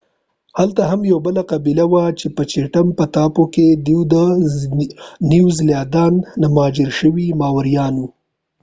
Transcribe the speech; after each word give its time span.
هلته 0.59 0.81
هم 0.91 1.01
یوه 1.11 1.21
بله 1.27 1.41
قبیله 1.51 1.85
وه 1.91 2.03
په 2.37 2.43
چېټم 2.51 2.87
په 2.97 3.03
ټاپو 3.13 3.43
کې 3.53 3.67
دوي 3.85 4.03
د 4.13 4.15
نیوزیلاند 5.31 6.17
نه 6.41 6.47
مهاجر 6.55 6.89
شوي 6.99 7.27
ماوریان 7.41 7.93
و 7.99 8.03